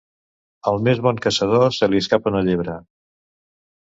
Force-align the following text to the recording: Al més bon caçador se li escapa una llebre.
Al 0.69 0.79
més 0.87 1.01
bon 1.09 1.21
caçador 1.27 1.67
se 1.81 1.91
li 1.91 2.03
escapa 2.05 2.33
una 2.33 2.45
llebre. 2.49 2.79